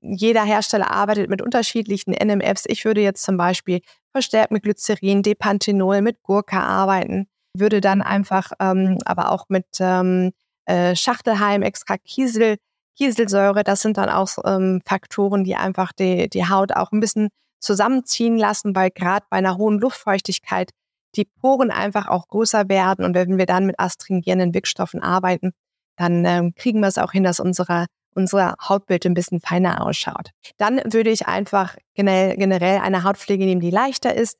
Jeder 0.00 0.44
Hersteller 0.44 0.90
arbeitet 0.90 1.30
mit 1.30 1.42
unterschiedlichen 1.42 2.12
NMFs. 2.12 2.64
Ich 2.66 2.84
würde 2.84 3.00
jetzt 3.00 3.22
zum 3.22 3.36
Beispiel 3.36 3.80
verstärkt 4.10 4.50
mit 4.50 4.64
Glycerin, 4.64 5.22
Depanthenol, 5.22 6.02
mit 6.02 6.22
Gurke 6.22 6.56
arbeiten. 6.56 7.28
Würde 7.56 7.80
dann 7.80 8.02
einfach 8.02 8.52
ähm, 8.58 8.98
aber 9.04 9.30
auch 9.30 9.46
mit 9.48 9.66
ähm, 9.78 10.32
äh, 10.64 10.96
Schachtelheim, 10.96 11.62
extra 11.62 11.98
Kiesel, 11.98 12.56
Kieselsäure, 12.96 13.64
das 13.64 13.80
sind 13.80 13.96
dann 13.96 14.08
auch 14.08 14.28
ähm, 14.44 14.80
Faktoren, 14.86 15.44
die 15.44 15.56
einfach 15.56 15.92
die, 15.92 16.28
die 16.28 16.48
Haut 16.48 16.72
auch 16.72 16.92
ein 16.92 17.00
bisschen 17.00 17.28
zusammenziehen 17.60 18.36
lassen, 18.36 18.74
weil 18.74 18.90
gerade 18.90 19.24
bei 19.30 19.38
einer 19.38 19.56
hohen 19.56 19.78
Luftfeuchtigkeit 19.78 20.70
die 21.16 21.24
Poren 21.24 21.70
einfach 21.70 22.08
auch 22.08 22.28
größer 22.28 22.68
werden. 22.68 23.04
Und 23.04 23.14
wenn 23.14 23.38
wir 23.38 23.46
dann 23.46 23.66
mit 23.66 23.78
astringierenden 23.78 24.54
Wirkstoffen 24.54 25.02
arbeiten, 25.02 25.52
dann 25.96 26.24
ähm, 26.24 26.54
kriegen 26.54 26.80
wir 26.80 26.88
es 26.88 26.98
auch 26.98 27.12
hin, 27.12 27.24
dass 27.24 27.40
unsere, 27.40 27.86
unser 28.14 28.54
Hautbild 28.60 29.04
ein 29.06 29.14
bisschen 29.14 29.40
feiner 29.40 29.84
ausschaut. 29.86 30.30
Dann 30.56 30.80
würde 30.92 31.10
ich 31.10 31.26
einfach 31.26 31.76
generell, 31.94 32.80
eine 32.80 33.04
Hautpflege 33.04 33.44
nehmen, 33.44 33.60
die 33.60 33.70
leichter 33.70 34.14
ist. 34.14 34.38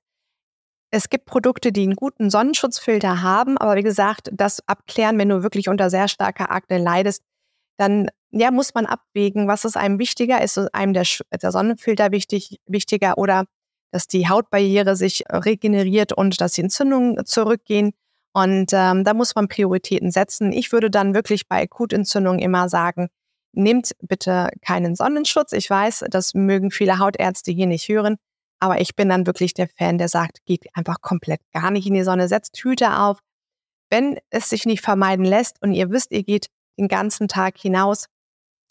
Es 0.91 1.09
gibt 1.09 1.25
Produkte, 1.25 1.73
die 1.73 1.85
einen 1.85 1.97
guten 1.97 2.29
Sonnenschutzfilter 2.29 3.23
haben, 3.23 3.57
aber 3.57 3.76
wie 3.76 3.83
gesagt, 3.83 4.31
das 4.33 4.67
abklären, 4.67 5.19
wenn 5.19 5.31
du 5.31 5.43
wirklich 5.43 5.69
unter 5.69 5.88
sehr 5.88 6.09
starker 6.09 6.50
Akne 6.50 6.79
leidest, 6.79 7.23
dann 7.79 8.09
ja, 8.31 8.50
muss 8.50 8.75
man 8.75 8.87
abwägen, 8.87 9.49
was 9.49 9.64
ist 9.64 9.76
einem 9.76 9.99
wichtiger? 9.99 10.43
Ist 10.43 10.59
einem 10.75 10.93
der, 10.93 11.07
der 11.41 11.52
Sonnenfilter 11.52 12.12
wichtig, 12.12 12.61
wichtiger 12.67 13.19
oder 13.19 13.45
dass 13.93 14.09
die 14.09 14.29
Hautbarriere 14.29 14.97
sich 14.97 15.27
äh, 15.27 15.37
regeneriert 15.37 16.13
und 16.13 16.41
dass 16.41 16.53
die 16.53 16.63
Entzündungen 16.63 17.25
zurückgehen. 17.25 17.93
Und 18.33 18.73
ähm, 18.73 19.05
da 19.05 19.15
muss 19.15 19.35
man 19.35 19.47
Prioritäten 19.47 20.11
setzen. 20.11 20.53
Ich 20.53 20.73
würde 20.73 20.91
dann 20.91 21.15
wirklich 21.15 21.47
bei 21.47 21.63
Akutentzündungen 21.63 22.41
immer 22.41 22.69
sagen, 22.69 23.09
nehmt 23.53 23.93
bitte 24.01 24.49
keinen 24.63 24.97
Sonnenschutz. 24.97 25.53
Ich 25.53 25.69
weiß, 25.69 26.07
das 26.09 26.35
mögen 26.35 26.71
viele 26.71 26.99
Hautärzte 26.99 27.53
hier 27.53 27.67
nicht 27.67 27.89
hören, 27.89 28.17
aber 28.59 28.81
ich 28.81 28.97
bin 28.97 29.11
dann 29.11 29.27
wirklich 29.27 29.53
der 29.53 29.69
Fan, 29.69 29.99
der 29.99 30.09
sagt, 30.09 30.45
geht 30.47 30.67
einfach 30.75 31.03
komplett 31.03 31.41
gar 31.53 31.71
nicht 31.71 31.87
in 31.87 31.95
die 31.95 32.05
Sonne, 32.05 32.29
setzt 32.29 32.57
Hüte 32.59 32.99
auf. 32.99 33.19
Wenn 33.91 34.19
es 34.31 34.49
sich 34.49 34.65
nicht 34.65 34.81
vermeiden 34.81 35.27
lässt 35.27 35.61
und 35.61 35.73
ihr 35.75 35.91
wisst, 35.91 36.13
ihr 36.13 36.23
geht 36.23 36.47
den 36.79 36.89
ganzen 36.89 37.29
Tag 37.29 37.59
hinaus, 37.59 38.07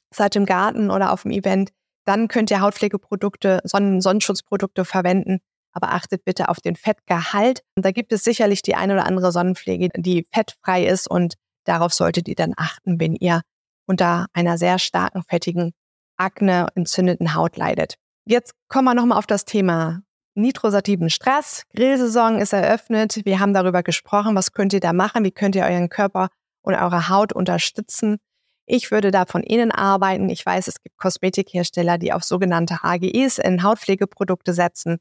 seid 0.09 0.35
im 0.35 0.47
Garten 0.47 0.89
oder 0.89 1.13
auf 1.13 1.21
dem 1.21 1.31
Event, 1.31 1.69
dann 2.05 2.27
könnt 2.27 2.51
ihr 2.51 2.61
Hautpflegeprodukte, 2.61 3.61
Sonnen 3.63 4.01
Sonnenschutzprodukte 4.01 4.85
verwenden. 4.85 5.39
Aber 5.73 5.93
achtet 5.93 6.25
bitte 6.25 6.49
auf 6.49 6.59
den 6.59 6.75
Fettgehalt. 6.75 7.61
Und 7.75 7.85
da 7.85 7.91
gibt 7.91 8.11
es 8.11 8.23
sicherlich 8.23 8.61
die 8.61 8.75
eine 8.75 8.93
oder 8.93 9.05
andere 9.05 9.31
Sonnenpflege, 9.31 9.89
die 9.95 10.25
fettfrei 10.33 10.85
ist 10.85 11.09
und 11.09 11.35
darauf 11.63 11.93
solltet 11.93 12.27
ihr 12.27 12.35
dann 12.35 12.53
achten, 12.57 12.99
wenn 12.99 13.15
ihr 13.15 13.41
unter 13.85 14.27
einer 14.33 14.57
sehr 14.57 14.79
starken, 14.79 15.23
fettigen, 15.23 15.71
Akne, 16.17 16.67
entzündeten 16.75 17.35
Haut 17.35 17.55
leidet. 17.57 17.95
Jetzt 18.25 18.53
kommen 18.67 18.85
wir 18.85 18.93
nochmal 18.93 19.17
auf 19.17 19.27
das 19.27 19.45
Thema 19.45 20.01
nitrosativen 20.35 21.09
Stress. 21.09 21.63
Grillsaison 21.75 22.39
ist 22.39 22.53
eröffnet. 22.53 23.21
Wir 23.25 23.39
haben 23.39 23.53
darüber 23.53 23.83
gesprochen. 23.83 24.35
Was 24.35 24.53
könnt 24.53 24.73
ihr 24.73 24.79
da 24.79 24.93
machen? 24.93 25.23
Wie 25.23 25.31
könnt 25.31 25.55
ihr 25.55 25.63
euren 25.63 25.89
Körper 25.89 26.29
und 26.61 26.75
eure 26.75 27.09
Haut 27.09 27.33
unterstützen? 27.33 28.17
Ich 28.65 28.91
würde 28.91 29.11
da 29.11 29.25
von 29.25 29.43
Ihnen 29.43 29.71
arbeiten. 29.71 30.29
Ich 30.29 30.45
weiß, 30.45 30.67
es 30.67 30.81
gibt 30.81 30.97
Kosmetikhersteller, 30.97 31.97
die 31.97 32.13
auf 32.13 32.23
sogenannte 32.23 32.79
AGEs 32.83 33.37
in 33.37 33.63
Hautpflegeprodukte 33.63 34.53
setzen. 34.53 34.97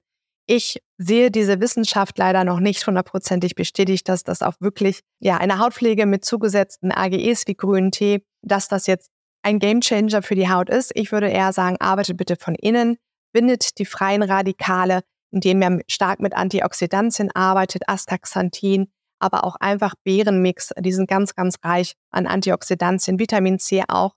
Ich 0.47 0.83
sehe 0.99 1.31
diese 1.31 1.61
Wissenschaft 1.61 2.19
leider 2.19 2.43
noch 2.43 2.59
nicht 2.59 2.85
hundertprozentig 2.87 3.55
bestätigt, 3.55 4.09
dass 4.09 4.25
das 4.25 4.43
auch 4.43 4.55
wirklich 4.59 5.01
ja 5.21 5.37
eine 5.37 5.59
Hautpflege 5.59 6.07
mit 6.07 6.25
zugesetzten 6.25 6.91
AGEs 6.91 7.47
wie 7.47 7.55
grünen 7.55 7.93
Tee, 7.93 8.25
dass 8.43 8.67
das 8.67 8.87
jetzt 8.87 9.11
ein 9.43 9.59
Gamechanger 9.59 10.23
für 10.23 10.35
die 10.35 10.51
Haut 10.51 10.69
ist. 10.69 10.91
Ich 10.95 11.13
würde 11.13 11.29
eher 11.29 11.53
sagen, 11.53 11.77
arbeitet 11.79 12.17
bitte 12.17 12.37
von 12.37 12.55
innen, 12.55 12.97
bindet 13.33 13.79
die 13.79 13.85
freien 13.85 14.23
Radikale, 14.23 15.03
indem 15.31 15.63
ihr 15.63 15.81
stark 15.89 16.21
mit 16.21 16.35
Antioxidantien 16.35 17.31
arbeitet, 17.31 17.83
Astaxanthin, 17.87 18.91
aber 19.21 19.45
auch 19.45 19.57
einfach 19.57 19.95
Beerenmix. 20.05 20.73
Die 20.79 20.93
sind 20.93 21.09
ganz, 21.09 21.35
ganz 21.35 21.57
reich 21.63 21.95
an 22.11 22.27
Antioxidantien, 22.27 23.19
Vitamin 23.19 23.59
C 23.59 23.85
auch. 23.87 24.15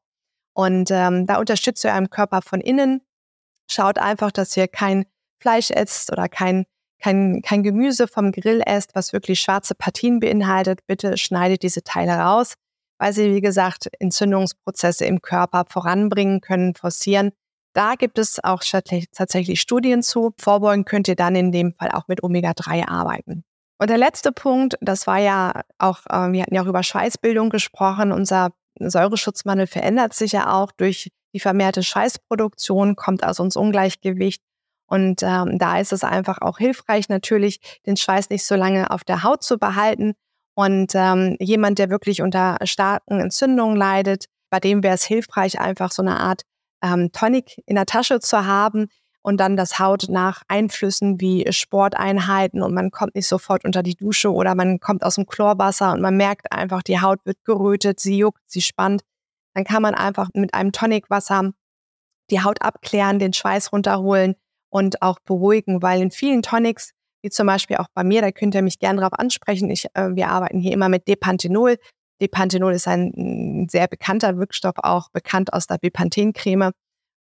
Und 0.54 0.92
ähm, 0.92 1.26
da 1.26 1.38
unterstützt 1.40 1.84
ihr 1.84 1.92
eurem 1.92 2.10
Körper 2.10 2.42
von 2.42 2.62
innen. 2.62 3.02
Schaut 3.70 3.98
einfach, 3.98 4.32
dass 4.32 4.56
ihr 4.56 4.68
kein 4.68 5.06
Fleisch 5.40 5.72
esst 5.72 6.12
oder 6.12 6.30
kein, 6.30 6.66
kein, 7.00 7.42
kein 7.42 7.64
Gemüse 7.64 8.08
vom 8.08 8.32
Grill 8.32 8.62
esst, 8.66 8.96
was 8.96 9.14
wirklich 9.14 9.42
schwarze 9.42 9.76
Partien 9.76 10.20
beinhaltet. 10.20 10.86
Bitte 10.88 11.18
schneidet 11.18 11.64
diese 11.64 11.84
Teile 11.84 12.14
raus, 12.14 12.54
weil 13.00 13.14
sie, 13.14 13.34
wie 13.34 13.42
gesagt, 13.42 13.90
Entzündungsprozesse 14.00 15.06
im 15.06 15.22
Körper 15.22 15.66
voranbringen 15.70 16.40
können, 16.40 16.76
forcieren. 16.76 17.32
Da 17.74 17.96
gibt 17.96 18.20
es 18.20 18.44
auch 18.44 18.62
tatsächlich 19.12 19.60
Studien 19.60 20.04
zu. 20.04 20.34
Vorbeugen 20.38 20.86
könnt 20.86 21.08
ihr 21.08 21.16
dann 21.16 21.36
in 21.36 21.52
dem 21.52 21.74
Fall 21.74 21.90
auch 21.92 22.08
mit 22.08 22.22
Omega-3 22.24 22.88
arbeiten. 22.88 23.44
Und 23.84 23.90
der 23.90 23.98
letzte 23.98 24.32
Punkt, 24.32 24.78
das 24.80 25.08
war 25.08 25.18
ja 25.18 25.60
auch, 25.78 26.00
äh, 26.10 26.32
wir 26.32 26.44
hatten 26.44 26.56
ja 26.56 26.64
auch 26.64 26.68
über 26.68 26.84
Schweißbildung 26.84 27.50
gesprochen. 27.50 28.14
Unser 28.14 28.54
Säureschutzmangel 28.80 29.68
verändert 29.68 30.14
sich 30.14 30.32
ja 30.32 30.54
auch 30.54 30.72
durch 30.72 31.12
die 31.34 31.42
vermehrte 31.42 31.84
Schweißproduktion, 31.84 32.96
kommt 32.96 33.26
aus 33.26 33.42
uns 33.42 33.58
Ungleichgewicht. 33.58 34.42
Und 34.88 35.22
ähm, 35.22 35.60
da 35.60 35.82
ist 35.82 35.92
es 35.92 36.06
einfach 36.06 36.40
auch 36.40 36.60
hilfreich, 36.60 37.10
natürlich 37.10 37.82
den 37.86 37.98
Schweiß 37.98 38.30
nicht 38.30 38.46
so 38.46 38.56
lange 38.56 38.90
auf 38.90 39.04
der 39.04 39.22
Haut 39.22 39.44
zu 39.44 39.58
behalten. 39.58 40.14
Und 40.56 40.94
ähm, 40.96 41.36
jemand, 41.42 41.78
der 41.78 41.90
wirklich 41.90 42.22
unter 42.22 42.60
starken 42.64 43.20
Entzündungen 43.20 43.76
leidet, 43.76 44.28
bei 44.50 44.62
dem 44.62 44.82
wäre 44.82 44.96
es 44.96 45.04
hilfreich, 45.04 45.60
einfach 45.60 45.92
so 45.92 46.04
eine 46.04 46.22
Art 46.22 46.44
ähm, 46.82 47.12
Tonic 47.12 47.62
in 47.66 47.76
der 47.76 47.86
Tasche 47.86 48.22
zu 48.22 48.46
haben, 48.46 48.88
und 49.24 49.38
dann 49.38 49.58
das 49.58 49.80
Haut 49.80 50.08
nach 50.10 50.44
Einflüssen 50.48 51.20
wie 51.20 51.52
Sporteinheiten 51.52 52.62
und 52.62 52.74
man 52.74 52.92
kommt 52.92 53.16
nicht 53.16 53.28
sofort 53.28 53.66
unter 53.66 53.82
die 53.82 53.96
Dusche 53.96 54.32
oder 54.32 54.54
man 54.54 54.80
kommt 54.80 55.04
aus 55.04 55.16
dem 55.16 55.26
Chlorwasser 55.26 55.94
und 55.94 56.02
man 56.02 56.18
merkt 56.18 56.52
einfach, 56.52 56.84
die 56.84 57.00
Haut 57.00 57.20
wird 57.26 57.44
gerötet, 57.46 58.00
sie 58.00 58.18
juckt, 58.18 58.42
sie 58.46 58.62
spannt. 58.62 59.02
Dann 59.56 59.64
kann 59.64 59.82
man 59.82 59.96
einfach 59.96 60.30
mit 60.34 60.54
einem 60.54 60.72
Tonicwasser 60.72 61.52
die 62.30 62.42
Haut 62.42 62.62
abklären, 62.62 63.20
den 63.20 63.34
Schweiß 63.34 63.72
runterholen 63.72 64.36
und 64.70 65.02
auch 65.02 65.20
beruhigen, 65.20 65.82
weil 65.82 66.02
in 66.02 66.12
vielen 66.12 66.42
Tonics, 66.42 66.92
wie 67.22 67.30
zum 67.30 67.48
Beispiel 67.48 67.78
auch 67.78 67.88
bei 67.94 68.04
mir, 68.04 68.22
da 68.22 68.32
könnt 68.32 68.56
ihr 68.56 68.62
mich 68.62 68.80
gerne 68.80 69.00
darauf 69.00 69.18
ansprechen. 69.18 69.70
Ich, 69.70 69.86
äh, 69.94 70.16
wir 70.16 70.30
arbeiten 70.30 70.60
hier 70.60 70.74
immer 70.74 70.90
mit 70.90 71.08
Depanthenol. 71.08 71.78
Depanthenol 72.20 72.74
ist 72.74 72.88
ein, 72.88 73.14
ein 73.16 73.70
sehr 73.70 73.88
bekannter 73.88 74.38
Wirkstoff, 74.38 74.76
auch 74.78 75.10
bekannt 75.12 75.54
aus 75.54 75.68
der 75.68 75.78
Bepanthen-Creme. 75.78 76.72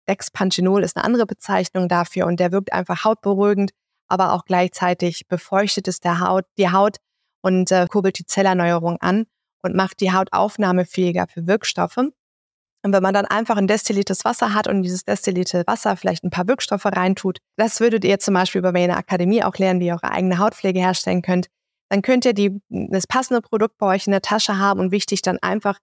Dexpanthenol 0.07 0.83
ist 0.83 0.95
eine 0.95 1.05
andere 1.05 1.25
Bezeichnung 1.25 1.87
dafür 1.87 2.25
und 2.25 2.39
der 2.39 2.51
wirkt 2.51 2.73
einfach 2.73 3.03
hautberuhigend, 3.03 3.71
aber 4.07 4.33
auch 4.33 4.45
gleichzeitig 4.45 5.27
befeuchtet 5.27 5.87
es 5.87 5.99
der 5.99 6.19
Haut, 6.19 6.45
die 6.57 6.71
Haut 6.71 6.97
und 7.41 7.71
äh, 7.71 7.87
kurbelt 7.89 8.19
die 8.19 8.25
Zellerneuerung 8.25 8.97
an 9.01 9.25
und 9.63 9.75
macht 9.75 9.99
die 9.99 10.11
Haut 10.11 10.29
aufnahmefähiger 10.31 11.27
für 11.27 11.47
Wirkstoffe. 11.47 11.97
Und 11.97 12.93
wenn 12.93 13.03
man 13.03 13.13
dann 13.13 13.25
einfach 13.25 13.57
ein 13.57 13.67
destilliertes 13.67 14.23
Wasser 14.23 14.53
hat 14.53 14.67
und 14.67 14.83
dieses 14.83 15.03
destillierte 15.03 15.63
Wasser 15.67 15.97
vielleicht 15.97 16.23
ein 16.23 16.29
paar 16.29 16.47
Wirkstoffe 16.47 16.85
reintut, 16.85 17.39
das 17.57 17.79
würdet 17.79 18.05
ihr 18.05 18.19
zum 18.19 18.33
Beispiel 18.33 18.61
bei 18.61 18.71
mir 18.71 18.83
in 18.83 18.89
der 18.89 18.97
Akademie 18.97 19.43
auch 19.43 19.57
lernen, 19.57 19.79
wie 19.79 19.87
ihr 19.87 19.93
eure 19.93 20.11
eigene 20.11 20.37
Hautpflege 20.37 20.79
herstellen 20.79 21.21
könnt, 21.21 21.47
dann 21.89 22.01
könnt 22.01 22.25
ihr 22.25 22.33
die, 22.33 22.61
das 22.69 23.07
passende 23.07 23.41
Produkt 23.41 23.77
bei 23.77 23.87
euch 23.87 24.07
in 24.07 24.11
der 24.11 24.21
Tasche 24.21 24.57
haben 24.57 24.79
und 24.79 24.91
wichtig 24.91 25.21
dann 25.21 25.39
einfach 25.39 25.79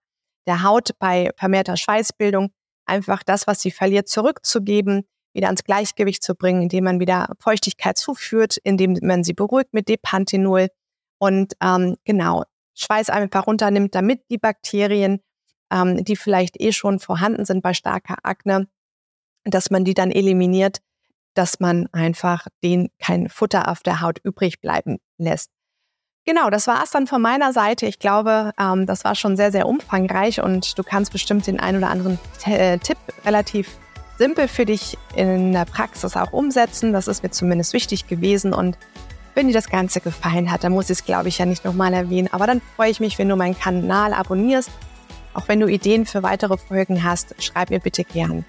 der 0.46 0.62
Haut 0.62 0.90
bei 0.98 1.30
vermehrter 1.36 1.76
Schweißbildung 1.76 2.50
einfach 2.86 3.22
das, 3.22 3.46
was 3.46 3.60
sie 3.60 3.70
verliert, 3.70 4.08
zurückzugeben, 4.08 5.06
wieder 5.32 5.48
ans 5.48 5.64
Gleichgewicht 5.64 6.22
zu 6.22 6.34
bringen, 6.34 6.62
indem 6.62 6.84
man 6.84 7.00
wieder 7.00 7.34
Feuchtigkeit 7.40 7.98
zuführt, 7.98 8.56
indem 8.58 8.98
man 9.02 9.24
sie 9.24 9.32
beruhigt 9.32 9.72
mit 9.72 9.88
Depanthenol 9.88 10.68
und 11.18 11.54
ähm, 11.60 11.96
genau 12.04 12.44
Schweiß 12.74 13.10
einfach 13.10 13.46
runternimmt, 13.46 13.94
damit 13.94 14.22
die 14.30 14.38
Bakterien, 14.38 15.20
ähm, 15.70 16.04
die 16.04 16.16
vielleicht 16.16 16.60
eh 16.60 16.72
schon 16.72 16.98
vorhanden 16.98 17.44
sind 17.44 17.62
bei 17.62 17.74
starker 17.74 18.18
Akne, 18.22 18.68
dass 19.44 19.70
man 19.70 19.84
die 19.84 19.94
dann 19.94 20.10
eliminiert, 20.10 20.78
dass 21.34 21.60
man 21.60 21.88
einfach 21.92 22.46
den 22.62 22.90
kein 22.98 23.28
Futter 23.28 23.68
auf 23.68 23.82
der 23.82 24.00
Haut 24.00 24.18
übrig 24.22 24.60
bleiben 24.60 24.98
lässt. 25.18 25.50
Genau, 26.26 26.48
das 26.48 26.66
war 26.66 26.82
es 26.82 26.90
dann 26.90 27.06
von 27.06 27.20
meiner 27.20 27.52
Seite. 27.52 27.84
Ich 27.84 27.98
glaube, 27.98 28.52
ähm, 28.58 28.86
das 28.86 29.04
war 29.04 29.14
schon 29.14 29.36
sehr, 29.36 29.52
sehr 29.52 29.66
umfangreich 29.66 30.42
und 30.42 30.78
du 30.78 30.82
kannst 30.82 31.12
bestimmt 31.12 31.46
den 31.46 31.60
ein 31.60 31.76
oder 31.76 31.90
anderen 31.90 32.18
äh, 32.46 32.78
Tipp 32.78 32.96
relativ 33.26 33.68
simpel 34.16 34.48
für 34.48 34.64
dich 34.64 34.96
in 35.14 35.52
der 35.52 35.66
Praxis 35.66 36.16
auch 36.16 36.32
umsetzen. 36.32 36.94
Das 36.94 37.08
ist 37.08 37.22
mir 37.22 37.30
zumindest 37.30 37.74
wichtig 37.74 38.06
gewesen 38.06 38.54
und 38.54 38.78
wenn 39.34 39.48
dir 39.48 39.52
das 39.52 39.68
Ganze 39.68 40.00
gefallen 40.00 40.50
hat, 40.50 40.64
dann 40.64 40.72
muss 40.72 40.86
ich 40.86 40.98
es, 40.98 41.04
glaube 41.04 41.28
ich, 41.28 41.38
ja 41.38 41.44
nicht 41.44 41.64
nochmal 41.64 41.92
erwähnen. 41.92 42.28
Aber 42.32 42.46
dann 42.46 42.62
freue 42.76 42.90
ich 42.90 43.00
mich, 43.00 43.18
wenn 43.18 43.28
du 43.28 43.36
meinen 43.36 43.58
Kanal 43.58 44.14
abonnierst. 44.14 44.70
Auch 45.34 45.48
wenn 45.48 45.58
du 45.58 45.66
Ideen 45.66 46.06
für 46.06 46.22
weitere 46.22 46.56
Folgen 46.56 47.02
hast, 47.02 47.34
schreib 47.42 47.70
mir 47.70 47.80
bitte 47.80 48.04
gern. 48.04 48.44